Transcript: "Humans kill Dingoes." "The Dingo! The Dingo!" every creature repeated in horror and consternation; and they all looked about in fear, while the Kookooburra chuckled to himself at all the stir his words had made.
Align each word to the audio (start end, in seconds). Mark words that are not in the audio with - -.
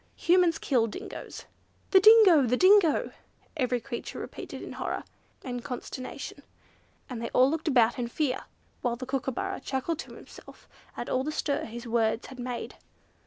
"Humans 0.15 0.57
kill 0.57 0.87
Dingoes." 0.87 1.45
"The 1.91 1.99
Dingo! 1.99 2.41
The 2.47 2.57
Dingo!" 2.57 3.11
every 3.55 3.79
creature 3.79 4.17
repeated 4.17 4.63
in 4.63 4.71
horror 4.71 5.03
and 5.43 5.63
consternation; 5.63 6.41
and 7.07 7.21
they 7.21 7.29
all 7.35 7.51
looked 7.51 7.67
about 7.67 7.99
in 7.99 8.07
fear, 8.07 8.45
while 8.81 8.95
the 8.95 9.05
Kookooburra 9.05 9.59
chuckled 9.59 9.99
to 9.99 10.15
himself 10.15 10.67
at 10.97 11.07
all 11.07 11.23
the 11.23 11.31
stir 11.31 11.65
his 11.65 11.85
words 11.85 12.25
had 12.25 12.39
made. 12.39 12.77